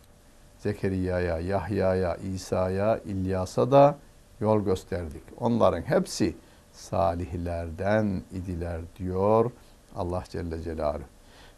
Zekeriya'ya, 0.65 1.39
Yahya'ya, 1.39 2.15
İsa'ya, 2.15 2.99
İlyas'a 3.05 3.71
da 3.71 3.97
yol 4.39 4.65
gösterdik. 4.65 5.23
Onların 5.39 5.81
hepsi 5.81 6.35
salihlerden 6.71 8.21
idiler 8.31 8.81
diyor 8.99 9.51
Allah 9.95 10.23
Celle 10.29 10.61
Celaluhu. 10.61 11.03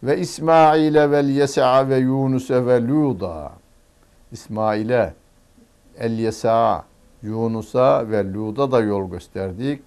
Ve 0.04 0.17
İsmail'e 0.20 1.12
vel 1.12 1.30
Yes'a 1.30 1.89
ve 1.89 1.98
Yunus'e 1.98 2.65
ve 2.65 2.88
Luda. 2.88 3.52
İsmail'e, 4.32 5.13
El 5.98 6.20
Yes'a, 6.20 6.86
Yunus'a 7.22 8.10
ve 8.12 8.34
Lud'a 8.34 8.72
da 8.72 8.80
yol 8.80 9.12
gösterdik. 9.12 9.82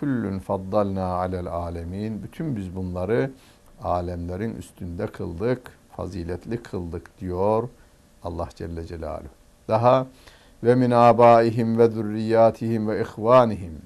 Küllün 0.00 0.38
faddalna 0.38 1.04
alel 1.04 1.46
alemin. 1.46 2.22
Bütün 2.22 2.56
biz 2.56 2.76
bunları 2.76 3.30
alemlerin 3.82 4.56
üstünde 4.56 5.06
kıldık, 5.06 5.60
faziletli 5.96 6.62
kıldık 6.62 7.20
diyor 7.20 7.68
Allah 8.24 8.48
Celle 8.54 8.86
Celaluhu. 8.86 9.28
Daha 9.68 10.06
ve 10.64 10.74
min 10.74 10.90
abaihim 10.90 11.78
ve 11.78 11.90
zürriyatihim 11.90 12.88
ve 12.88 13.00
ihvanihim 13.00 13.82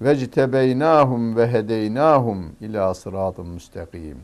ve 0.00 0.16
ctebeynahum 0.16 1.36
ve 1.36 1.52
hedeynahum 1.52 2.52
ila 2.60 2.94
sıratın 2.94 3.46
müstakim. 3.46 4.18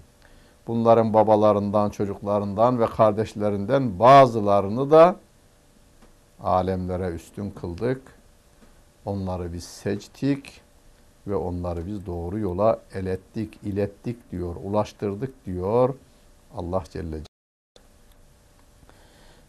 Bunların 0.67 1.15
babalarından, 1.15 1.91
çocuklarından 1.91 2.81
ve 2.81 2.87
kardeşlerinden 2.87 3.99
bazılarını 3.99 4.91
da 4.91 5.17
alemlere 6.43 7.09
üstün 7.09 7.51
kıldık. 7.51 8.03
Onları 9.05 9.53
biz 9.53 9.65
sectik 9.65 10.61
ve 11.27 11.37
onları 11.37 11.87
biz 11.87 12.07
doğru 12.07 12.39
yola 12.39 12.79
elettik, 12.95 13.59
ilettik 13.63 14.33
diyor, 14.33 14.57
ulaştırdık 14.65 15.47
diyor 15.47 15.95
Allah 16.57 16.85
Celle 16.91 17.34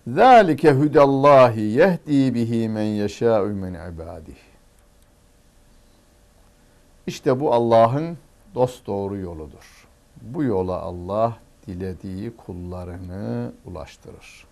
Zalike 0.07 0.71
hudallahi 0.71 1.61
yehdi 1.61 2.33
bihi 2.33 2.69
men 2.69 2.83
yeşâ'u 2.83 3.47
min 3.47 3.73
ibadih. 3.73 4.35
İşte 7.07 7.39
bu 7.39 7.53
Allah'ın 7.53 8.17
dost 8.55 8.87
doğru 8.87 9.17
yoludur. 9.17 9.87
Bu 10.21 10.43
yola 10.43 10.79
Allah 10.79 11.37
dilediği 11.67 12.37
kullarını 12.37 13.51
ulaştırır. 13.65 14.45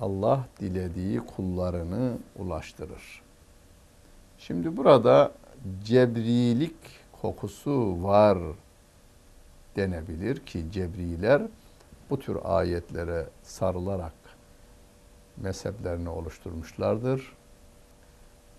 Allah 0.00 0.44
dilediği 0.60 1.20
kullarını 1.20 2.18
ulaştırır. 2.38 3.22
Şimdi 4.38 4.76
burada 4.76 5.32
cebrilik 5.84 6.76
kokusu 7.22 8.02
var 8.02 8.38
denebilir 9.76 10.38
ki 10.38 10.64
cebriler 10.72 11.42
bu 12.10 12.18
tür 12.18 12.38
ayetlere 12.44 13.26
sarılarak 13.42 14.12
mezheplerini 15.36 16.08
oluşturmuşlardır. 16.08 17.32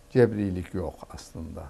Cebrilik 0.10 0.74
yok 0.74 0.94
aslında. 1.14 1.64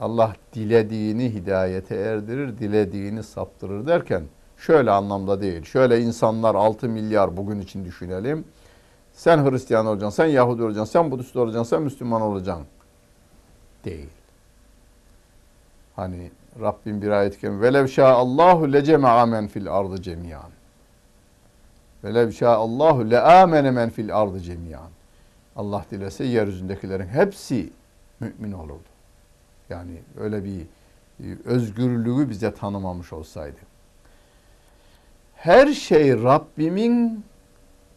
Allah 0.00 0.32
dilediğini 0.54 1.34
hidayete 1.34 1.94
erdirir, 1.94 2.58
dilediğini 2.58 3.22
saptırır 3.22 3.86
derken 3.86 4.22
şöyle 4.56 4.90
anlamda 4.90 5.40
değil. 5.40 5.64
Şöyle 5.64 6.00
insanlar 6.00 6.54
6 6.54 6.88
milyar 6.88 7.36
bugün 7.36 7.60
için 7.60 7.84
düşünelim. 7.84 8.44
Sen 9.12 9.50
Hristiyan 9.50 9.86
olacaksın, 9.86 10.16
sen 10.16 10.28
Yahudi 10.28 10.62
olacaksın, 10.62 10.92
sen 10.92 11.10
Budist 11.10 11.36
olacaksın, 11.36 11.76
sen 11.76 11.82
Müslüman 11.82 12.22
olacaksın. 12.22 12.66
Değil. 13.84 14.08
Hani 15.96 16.30
Rabbim 16.60 17.02
bir 17.02 17.10
ayet-i 17.10 17.40
kerime 17.40 17.60
velev 17.60 18.02
Allahu 18.02 18.72
lecema'a 18.72 19.26
men 19.26 19.48
fil 19.48 19.72
ardı 19.72 20.02
cemiyan. 20.02 20.59
Velev 22.04 22.46
Allahu 22.46 23.10
le 23.10 23.20
amene 23.20 23.70
men 23.70 23.90
fil 23.90 24.16
ardı 24.16 24.40
cemiyan. 24.40 24.90
Allah 25.56 25.84
dilese 25.90 26.24
yeryüzündekilerin 26.24 27.08
hepsi 27.08 27.70
mümin 28.20 28.52
olurdu. 28.52 28.88
Yani 29.68 30.00
öyle 30.18 30.44
bir 30.44 30.60
e, 30.60 31.38
özgürlüğü 31.44 32.30
bize 32.30 32.54
tanımamış 32.54 33.12
olsaydı. 33.12 33.58
Her 35.34 35.72
şey 35.72 36.22
Rabbimin 36.22 37.24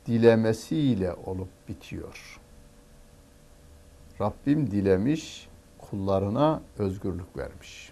dilemesiyle 0.08 1.14
olup 1.14 1.50
bitiyor. 1.68 2.40
Rabbim 4.22 4.72
dilemiş, 4.72 5.48
kullarına 5.80 6.62
özgürlük 6.78 7.38
vermiş. 7.38 7.92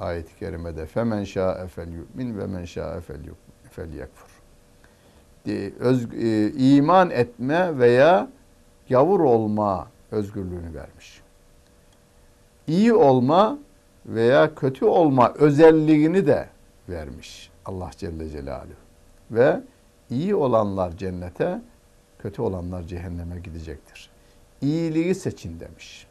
Ayet-i 0.00 0.38
kerimede 0.38 0.86
femen 0.86 1.24
şa'e 1.24 1.66
fel 1.66 1.88
yu'min 1.88 2.38
ve 2.38 2.46
men 2.46 2.64
şa'e 2.64 3.00
fel 3.70 3.92
yekfur. 3.92 4.27
Öz, 5.80 6.14
e, 6.14 6.52
iman 6.52 7.10
etme 7.10 7.78
veya 7.78 8.28
gavur 8.90 9.20
olma 9.20 9.88
özgürlüğünü 10.10 10.74
vermiş. 10.74 11.20
İyi 12.66 12.94
olma 12.94 13.58
veya 14.06 14.54
kötü 14.54 14.84
olma 14.84 15.32
özelliğini 15.34 16.26
de 16.26 16.48
vermiş 16.88 17.50
Allah 17.64 17.90
Celle 17.96 18.28
Celaluhu. 18.28 18.72
Ve 19.30 19.60
iyi 20.10 20.34
olanlar 20.34 20.96
cennete, 20.96 21.60
kötü 22.18 22.42
olanlar 22.42 22.82
cehenneme 22.82 23.40
gidecektir. 23.40 24.10
İyiliği 24.62 25.14
seçin 25.14 25.60
demiş. 25.60 26.06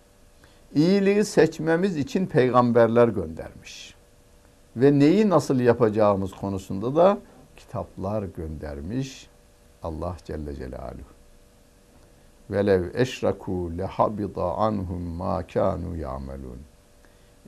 İyiliği 0.75 1.25
seçmemiz 1.25 1.97
için 1.97 2.25
peygamberler 2.25 3.07
göndermiş. 3.07 3.95
Ve 4.75 4.99
neyi 4.99 5.29
nasıl 5.29 5.59
yapacağımız 5.59 6.31
konusunda 6.31 6.95
da 6.95 7.17
kitaplar 7.67 8.23
göndermiş 8.23 9.27
Allah 9.83 10.15
Celle 10.25 10.55
Celaluhu. 10.55 11.17
Velev 12.49 12.95
eşraku 12.95 13.77
lehabida 13.77 14.43
anhum 14.43 15.01
ma 15.01 15.47
kanu 15.47 15.95
ya'melun. 15.95 16.59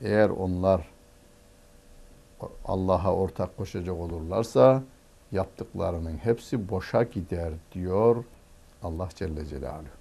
Eğer 0.02 0.30
onlar 0.30 0.88
Allah'a 2.64 3.14
ortak 3.14 3.56
koşacak 3.56 3.96
olurlarsa 3.96 4.82
yaptıklarının 5.32 6.16
hepsi 6.16 6.68
boşa 6.68 7.02
gider 7.02 7.52
diyor 7.72 8.24
Allah 8.82 9.08
Celle 9.14 9.46
Celaluhu. 9.46 10.00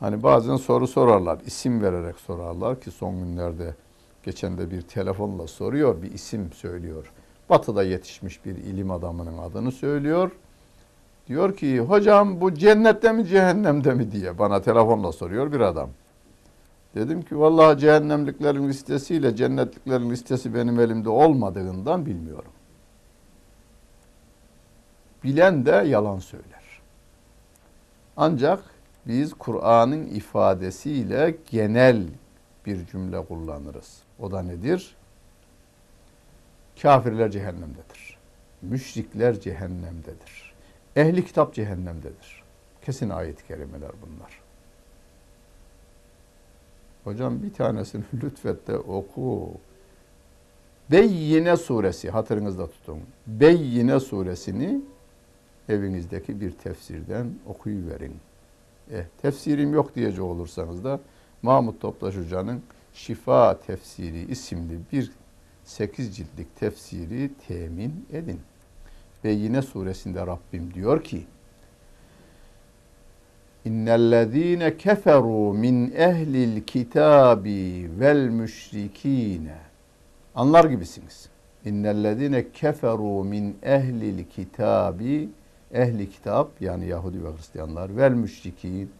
Hani 0.00 0.22
bazen 0.22 0.56
soru 0.56 0.86
sorarlar, 0.86 1.38
isim 1.46 1.82
vererek 1.82 2.16
sorarlar 2.16 2.80
ki 2.80 2.90
son 2.90 3.24
günlerde 3.24 3.74
geçen 4.22 4.58
de 4.58 4.70
bir 4.70 4.82
telefonla 4.82 5.46
soruyor, 5.46 6.02
bir 6.02 6.12
isim 6.12 6.52
söylüyor. 6.52 7.12
Batı'da 7.50 7.82
yetişmiş 7.82 8.44
bir 8.44 8.56
ilim 8.56 8.90
adamının 8.90 9.38
adını 9.38 9.72
söylüyor. 9.72 10.30
Diyor 11.28 11.56
ki 11.56 11.80
hocam 11.80 12.40
bu 12.40 12.54
cennette 12.54 13.12
mi 13.12 13.26
cehennemde 13.26 13.94
mi 13.94 14.12
diye 14.12 14.38
bana 14.38 14.62
telefonla 14.62 15.12
soruyor 15.12 15.52
bir 15.52 15.60
adam. 15.60 15.90
Dedim 16.94 17.22
ki 17.22 17.38
vallahi 17.38 17.78
cehennemliklerin 17.78 18.68
listesiyle 18.68 19.36
cennetliklerin 19.36 20.10
listesi 20.10 20.54
benim 20.54 20.80
elimde 20.80 21.08
olmadığından 21.08 22.06
bilmiyorum. 22.06 22.50
Bilen 25.24 25.66
de 25.66 25.70
yalan 25.70 26.18
söyler. 26.18 26.80
Ancak 28.16 28.64
biz 29.06 29.34
Kur'an'ın 29.34 30.06
ifadesiyle 30.06 31.36
genel 31.50 32.02
bir 32.66 32.86
cümle 32.86 33.24
kullanırız. 33.24 33.98
O 34.20 34.30
da 34.30 34.42
nedir? 34.42 34.96
Kafirler 36.82 37.30
cehennemdedir. 37.30 38.18
Müşrikler 38.62 39.40
cehennemdedir. 39.40 40.54
Ehli 40.96 41.24
kitap 41.24 41.54
cehennemdedir. 41.54 42.42
Kesin 42.84 43.10
ayet-i 43.10 43.46
kerimeler 43.46 43.90
bunlar. 44.02 44.40
Hocam 47.04 47.42
bir 47.42 47.54
tanesini 47.54 48.04
lütfet 48.22 48.66
de 48.66 48.78
oku. 48.78 49.50
Beyyine 50.90 51.56
suresi 51.56 52.10
hatırınızda 52.10 52.70
tutun. 52.70 53.00
Beyyine 53.26 54.00
suresini 54.00 54.80
evinizdeki 55.68 56.40
bir 56.40 56.50
tefsirden 56.50 57.30
okuyuverin. 57.46 58.16
Eh, 58.92 59.04
tefsirim 59.22 59.74
yok 59.74 59.94
diyecek 59.94 60.24
olursanız 60.24 60.84
da 60.84 61.00
Mahmut 61.42 61.80
Toptaş 61.80 62.16
Hoca'nın 62.16 62.62
Şifa 62.94 63.60
Tefsiri 63.60 64.30
isimli 64.30 64.78
bir 64.92 65.12
8 65.66 66.16
ciltlik 66.16 66.56
tefsiri 66.56 67.30
temin 67.48 68.06
edin. 68.12 68.40
Ve 69.24 69.30
yine 69.30 69.62
suresinde 69.62 70.26
Rabbim 70.26 70.74
diyor 70.74 71.04
ki 71.04 71.26
İnnellezîne 73.64 74.68
keferû 74.68 75.56
min 75.56 75.92
ehlil 75.96 76.62
kitabi 76.62 77.90
vel 78.00 78.28
müşrikîne 78.28 79.58
Anlar 80.34 80.64
gibisiniz. 80.64 81.28
İnnellezîne 81.64 82.40
keferû 82.40 83.24
min 83.28 83.56
ehlil 83.62 84.24
kitabi 84.24 85.28
ehli 85.72 86.10
kitap 86.10 86.48
yani 86.60 86.86
Yahudi 86.86 87.24
ve 87.24 87.28
Hristiyanlar 87.32 87.96
vel 87.96 88.12
müşrikin 88.12 88.90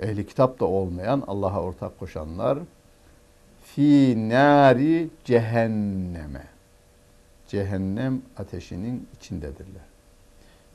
ehli 0.00 0.26
kitap 0.26 0.60
da 0.60 0.64
olmayan 0.64 1.22
Allah'a 1.26 1.62
ortak 1.62 1.98
koşanlar 1.98 2.58
fi 3.74 4.14
nari 4.28 5.10
cehenneme 5.24 6.46
cehennem 7.48 8.22
ateşinin 8.36 9.08
içindedirler. 9.16 9.88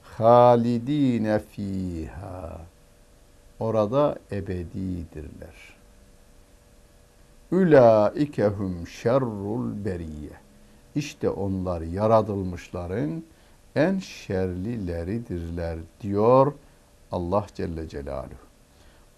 Halidine 0.04 1.40
fiha 1.40 2.62
orada 3.60 4.16
ebedidirler. 4.32 5.74
Ülaikehum 7.52 8.88
şerrul 8.88 9.86
beriye. 9.86 10.34
İşte 10.96 11.30
onlar 11.30 11.82
yaratılmışların 11.82 13.24
en 13.76 14.00
şerlileridirler 14.00 15.78
diyor 16.02 16.54
Allah 17.12 17.46
Celle 17.56 17.90
Celaluhu. 17.90 18.44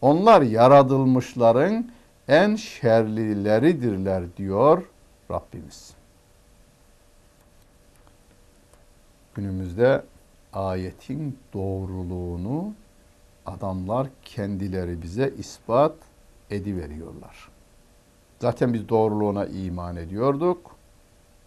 Onlar 0.01 0.41
yaratılmışların 0.41 1.91
en 2.27 2.55
şerlileridirler 2.55 4.37
diyor 4.37 4.89
Rabbimiz. 5.31 5.93
Günümüzde 9.35 10.03
ayetin 10.53 11.39
doğruluğunu 11.53 12.73
adamlar 13.45 14.07
kendileri 14.23 15.01
bize 15.01 15.33
ispat 15.37 15.95
ediveriyorlar. 16.51 17.49
Zaten 18.41 18.73
biz 18.73 18.89
doğruluğuna 18.89 19.45
iman 19.45 19.95
ediyorduk. 19.95 20.75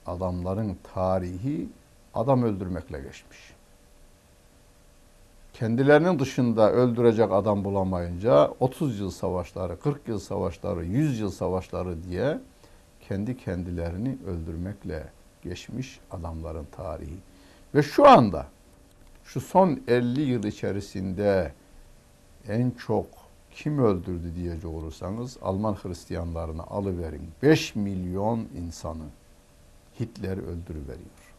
Adamların 0.07 0.79
tarihi 0.95 1.69
adam 2.15 2.43
öldürmekle 2.43 3.01
geçmiş. 3.01 3.58
Kendilerinin 5.59 6.19
dışında 6.19 6.73
öldürecek 6.73 7.33
adam 7.33 7.65
bulamayınca 7.65 8.51
30 8.61 9.01
yıl 9.01 9.11
savaşları, 9.11 9.81
40 9.81 10.09
yıl 10.09 10.19
savaşları, 10.19 10.85
100 10.85 11.21
yıl 11.21 11.31
savaşları 11.31 12.03
diye 12.03 12.39
kendi 13.09 13.37
kendilerini 13.37 14.19
öldürmekle 14.27 15.09
geçmiş 15.43 16.01
adamların 16.11 16.67
tarihi. 16.77 17.17
Ve 17.75 17.83
şu 17.83 18.09
anda 18.09 18.47
Şu 19.25 19.41
son 19.41 19.81
50 19.89 20.21
yıl 20.21 20.45
içerisinde 20.45 21.53
en 22.49 22.71
çok 22.71 23.07
kim 23.55 23.79
öldürdü 23.79 24.35
diyecek 24.37 24.65
olursanız 24.65 25.37
Alman 25.43 25.75
Hristiyanlarını 25.75 26.63
alıverin. 26.63 27.31
5 27.43 27.75
milyon 27.75 28.47
insanı 28.59 29.05
Hitler 30.01 30.37
öldürüveriyor. 30.37 31.35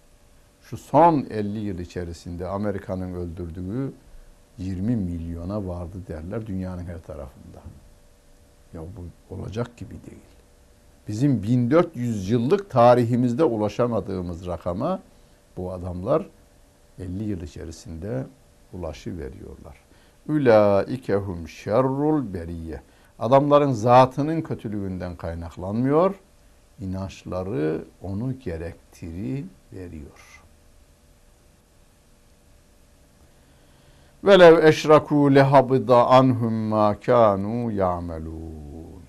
Şu 0.61 0.77
son 0.77 1.25
50 1.29 1.59
yıl 1.59 1.79
içerisinde 1.79 2.47
Amerika'nın 2.47 3.13
öldürdüğü 3.13 3.93
20 4.59 4.95
milyona 4.95 5.67
vardı 5.67 5.97
derler 6.07 6.47
dünyanın 6.47 6.85
her 6.85 7.01
tarafında. 7.01 7.61
Ya 8.73 8.81
bu 8.81 9.35
olacak 9.35 9.77
gibi 9.77 9.91
değil. 9.91 10.21
Bizim 11.07 11.43
1400 11.43 12.29
yıllık 12.29 12.69
tarihimizde 12.69 13.43
ulaşamadığımız 13.43 14.47
rakama 14.47 14.99
bu 15.57 15.71
adamlar 15.71 16.25
50 16.99 17.23
yıl 17.23 17.41
içerisinde 17.41 18.25
ulaşı 18.73 19.17
veriyorlar. 19.17 19.77
Ülaikehum 20.27 21.47
şerrul 21.47 22.33
beriye. 22.33 22.81
Adamların 23.19 23.71
zatının 23.71 24.41
kötülüğünden 24.41 25.15
kaynaklanmıyor. 25.15 26.15
İnançları 26.79 27.83
onu 28.01 28.39
gerektiri 28.39 29.45
veriyor. 29.73 30.38
Velev 34.23 34.63
eşrakû 34.63 35.35
lehabıda 35.35 36.07
anhum 36.07 36.53
ma 36.53 36.93
kânû 36.93 37.73
ya'melûn. 37.73 39.03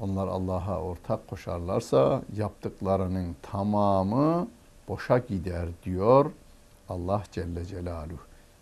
Onlar 0.00 0.28
Allah'a 0.28 0.80
ortak 0.82 1.28
koşarlarsa 1.28 2.22
yaptıklarının 2.36 3.36
tamamı 3.42 4.48
boşa 4.88 5.18
gider 5.18 5.68
diyor 5.84 6.30
Allah 6.88 7.22
Celle 7.32 7.64
Celaluhu. 7.64 8.20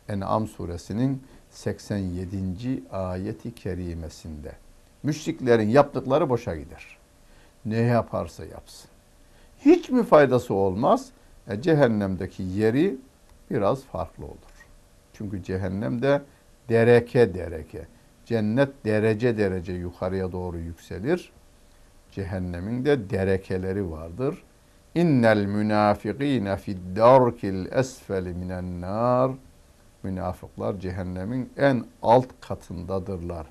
En'am 0.08 0.46
suresinin 0.46 1.22
87. 1.50 2.82
ayeti 2.92 3.54
kerimesinde. 3.54 4.52
Müşriklerin 5.02 5.68
yaptıkları 5.68 6.30
boşa 6.30 6.56
gider. 6.56 6.98
Ne 7.64 7.76
yaparsa 7.78 8.44
yapsın. 8.44 8.90
Hiç 9.64 9.90
mi 9.90 10.02
faydası 10.02 10.54
olmaz? 10.54 11.08
E, 11.48 11.62
cehennemdeki 11.62 12.42
yeri 12.42 12.96
biraz 13.50 13.82
farklı 13.82 14.24
olur. 14.24 14.47
Çünkü 15.18 15.42
cehennemde 15.42 16.22
dereke 16.68 17.34
dereke, 17.34 17.86
cennet 18.26 18.84
derece 18.84 19.38
derece 19.38 19.72
yukarıya 19.72 20.32
doğru 20.32 20.58
yükselir. 20.58 21.32
Cehennemin 22.12 22.84
de 22.84 23.10
derekeleri 23.10 23.90
vardır. 23.90 24.42
İnnel 24.94 25.44
münafikîne 25.44 26.56
fid 26.56 26.96
darkil 26.96 27.72
esfeli 27.72 28.34
minen 28.34 28.80
nar. 28.80 29.30
Münafıklar 30.02 30.80
cehennemin 30.80 31.52
en 31.56 31.84
alt 32.02 32.26
katındadırlar. 32.40 33.46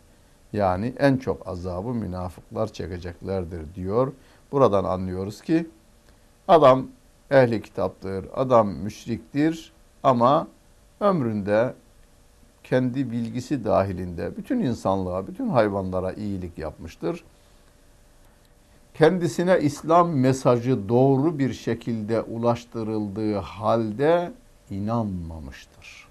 Yani 0.53 0.93
en 0.99 1.17
çok 1.17 1.47
azabı 1.47 1.89
münafıklar 1.93 2.73
çekeceklerdir 2.73 3.75
diyor. 3.75 4.13
Buradan 4.51 4.84
anlıyoruz 4.84 5.41
ki 5.41 5.67
adam 6.47 6.88
ehli 7.32 7.62
kitaptır, 7.62 8.25
adam 8.36 8.69
müşriktir 8.69 9.73
ama 10.03 10.47
ömründe 11.00 11.74
kendi 12.64 13.12
bilgisi 13.12 13.66
dahilinde 13.66 14.38
bütün 14.38 14.60
insanlığa, 14.60 15.28
bütün 15.28 15.50
hayvanlara 15.50 16.14
iyilik 16.14 16.58
yapmıştır. 16.58 17.24
Kendisine 18.94 19.60
İslam 19.60 20.10
mesajı 20.10 20.90
doğru 20.90 21.40
bir 21.40 21.54
şekilde 21.54 22.22
ulaştırıldığı 22.22 23.36
halde 23.36 24.32
inanmamıştır. 24.70 26.08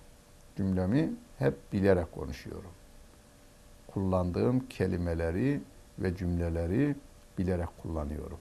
Cümlemi 0.57 1.13
hep 1.39 1.73
bilerek 1.73 2.13
konuşuyorum. 2.13 2.71
Kullandığım 3.95 4.67
kelimeleri 4.69 5.61
ve 5.99 6.17
cümleleri 6.17 6.95
bilerek 7.39 7.69
kullanıyorum. 7.83 8.39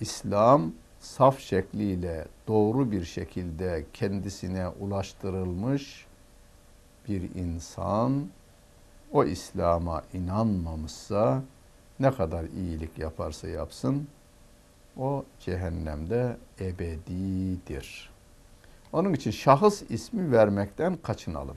İslam 0.00 0.72
saf 1.04 1.40
şekliyle 1.40 2.26
doğru 2.48 2.92
bir 2.92 3.04
şekilde 3.04 3.84
kendisine 3.92 4.68
ulaştırılmış 4.68 6.06
bir 7.08 7.34
insan 7.34 8.28
o 9.12 9.24
İslam'a 9.24 10.02
inanmamışsa 10.12 11.42
ne 12.00 12.10
kadar 12.10 12.44
iyilik 12.44 12.98
yaparsa 12.98 13.48
yapsın 13.48 14.08
o 14.96 15.24
cehennemde 15.40 16.36
ebedidir. 16.60 18.10
Onun 18.92 19.12
için 19.12 19.30
şahıs 19.30 19.82
ismi 19.90 20.32
vermekten 20.32 20.96
kaçınalım. 20.96 21.56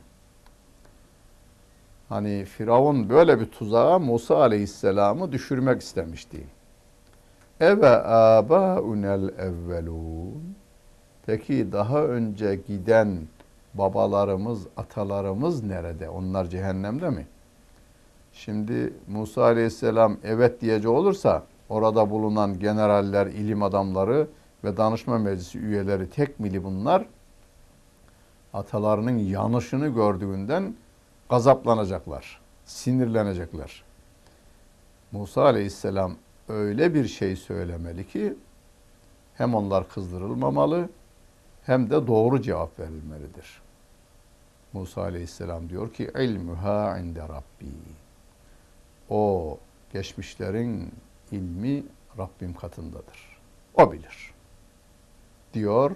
Hani 2.10 2.46
Firavun 2.46 3.10
böyle 3.10 3.40
bir 3.40 3.46
tuzağa 3.46 4.00
Musa 4.00 4.38
Aleyhisselam'ı 4.38 5.32
düşürmek 5.32 5.82
istemişti. 5.82 6.57
Eve 7.60 7.89
âbâunel 8.04 9.30
evvelûn. 9.39 10.56
Peki 11.26 11.72
daha 11.72 12.04
önce 12.04 12.56
giden 12.67 13.20
babalarımız, 13.74 14.67
atalarımız 14.78 15.63
nerede? 15.63 16.10
Onlar 16.10 16.46
cehennemde 16.46 17.10
mi? 17.10 17.28
Şimdi 18.34 18.93
Musa 19.08 19.43
Aleyhisselam 19.43 20.17
evet 20.24 20.62
diyecek 20.62 20.91
olursa 20.91 21.43
orada 21.70 22.10
bulunan 22.10 22.60
generaller, 22.60 23.28
ilim 23.28 23.63
adamları 23.63 24.28
ve 24.63 24.78
danışma 24.78 25.17
meclisi 25.17 25.60
üyeleri 25.60 26.10
tekmili 26.10 26.63
bunlar 26.63 27.06
atalarının 28.54 29.17
yanlışını 29.17 29.88
gördüğünden 29.88 30.76
gazaplanacaklar, 31.30 32.41
sinirlenecekler. 32.65 33.84
Musa 35.12 35.43
Aleyhisselam 35.43 36.15
öyle 36.48 36.94
bir 36.94 37.08
şey 37.08 37.36
söylemeli 37.36 38.08
ki 38.08 38.36
hem 39.36 39.56
onlar 39.56 39.90
kızdırılmamalı 39.90 40.90
hem 41.66 41.90
de 41.90 42.08
doğru 42.08 42.42
cevap 42.42 42.80
verilmelidir. 42.80 43.62
Musa 44.74 45.02
Aleyhisselam 45.02 45.70
diyor 45.70 45.94
ki 45.94 46.12
ilmuha 46.20 46.98
inde 47.00 47.22
rabbi. 47.22 47.72
O 49.10 49.58
geçmişlerin 49.94 50.92
ilmi 51.32 51.84
Rabbim 52.18 52.54
katındadır. 52.54 53.40
O 53.74 53.92
bilir. 53.92 54.34
Diyor 55.54 55.92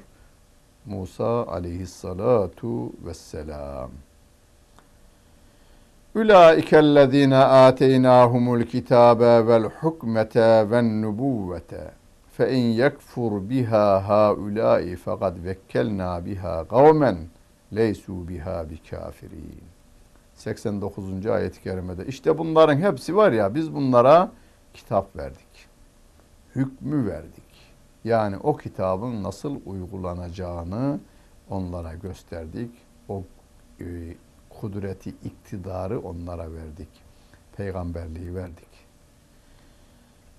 Musa 0.85 1.47
aleyhissalatu 1.47 2.91
vesselam. 3.05 3.91
Ulaikellezine 6.15 7.37
ateynahumul 7.37 8.63
kitabe 8.63 9.47
vel 9.47 9.63
hukmete 9.63 10.71
ven 10.71 11.01
nubuvvete 11.01 11.91
fe 12.37 12.51
in 12.51 12.71
yekfur 12.71 13.49
biha 13.49 14.07
haulai 14.07 14.95
fekad 14.95 15.43
vekkelna 15.45 16.25
biha 16.25 16.67
kavmen 16.67 17.17
leysu 17.75 18.27
biha 18.27 18.69
bikafirin. 18.69 19.63
89. 20.35 21.25
ayet-i 21.25 21.63
kerimede 21.63 22.05
işte 22.05 22.37
bunların 22.37 22.77
hepsi 22.77 23.15
var 23.15 23.31
ya 23.31 23.55
biz 23.55 23.75
bunlara 23.75 24.31
kitap 24.73 25.15
verdik. 25.15 25.67
Hükmü 26.55 27.07
verdik. 27.07 27.51
Yani 28.03 28.37
o 28.37 28.57
kitabın 28.57 29.23
nasıl 29.23 29.55
uygulanacağını 29.65 30.99
onlara 31.49 31.93
gösterdik. 31.93 32.71
O 33.09 33.23
e, 33.79 33.85
kudreti, 34.61 35.09
iktidarı 35.09 35.99
onlara 35.99 36.53
verdik. 36.53 36.87
Peygamberliği 37.57 38.35
verdik. 38.35 38.71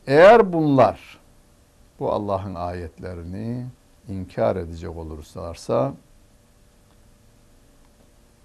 Eğer 0.07 0.53
bunlar 0.53 1.19
bu 2.01 2.13
Allah'ın 2.13 2.55
ayetlerini 2.55 3.67
inkar 4.09 4.57
edecek 4.57 4.97
olurlarsa 4.97 5.95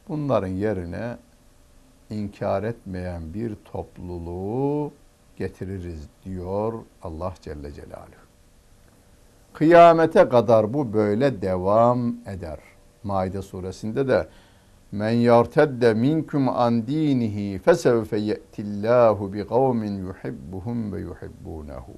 bunların 0.08 0.48
yerine 0.48 1.18
inkar 2.10 2.64
etmeyen 2.64 3.34
bir 3.34 3.56
topluluğu 3.56 4.92
getiririz 5.38 6.08
diyor 6.26 6.74
Allah 7.04 7.34
Celle 7.42 7.72
Celaluhu. 7.74 8.28
Kıyamete 9.54 10.30
kadar 10.30 10.74
bu 10.74 10.94
böyle 10.94 11.42
devam 11.42 12.16
eder. 12.28 12.60
Maide 13.04 13.42
suresinde 13.42 14.08
de 14.08 14.28
Men 14.98 15.12
yartedde 15.12 15.94
minkum 15.94 16.50
an 16.50 16.88
dinihi 16.88 17.60
fesevfe 17.60 18.18
ye'tillahu 18.18 19.34
bi 19.34 19.48
kavmin 19.48 19.98
yuhibbuhum 19.98 20.94
ve 20.94 21.00
yuhibbunehu. 21.00 21.98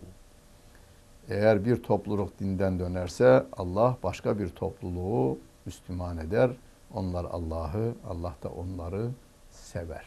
Eğer 1.29 1.65
bir 1.65 1.83
topluluk 1.83 2.39
dinden 2.39 2.79
dönerse 2.79 3.45
Allah 3.53 3.97
başka 4.03 4.39
bir 4.39 4.49
topluluğu 4.49 5.39
Müslüman 5.65 6.17
eder. 6.17 6.51
Onlar 6.93 7.25
Allah'ı, 7.25 7.93
Allah 8.09 8.33
da 8.43 8.49
onları 8.49 9.09
sever. 9.49 10.05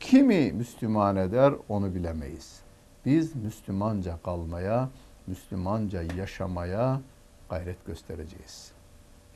Kimi 0.00 0.52
Müslüman 0.52 1.16
eder 1.16 1.54
onu 1.68 1.94
bilemeyiz. 1.94 2.60
Biz 3.06 3.36
Müslümanca 3.36 4.18
kalmaya, 4.24 4.88
Müslümanca 5.26 6.02
yaşamaya 6.16 7.00
gayret 7.50 7.86
göstereceğiz. 7.86 8.72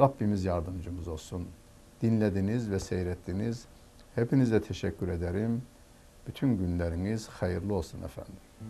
Rabbimiz 0.00 0.44
yardımcımız 0.44 1.08
olsun. 1.08 1.48
Dinlediniz 2.02 2.70
ve 2.70 2.78
seyrettiniz. 2.78 3.64
Hepinize 4.14 4.62
teşekkür 4.62 5.08
ederim. 5.08 5.62
Bütün 6.26 6.58
günleriniz 6.58 7.28
hayırlı 7.28 7.74
olsun 7.74 8.02
efendim. 8.02 8.32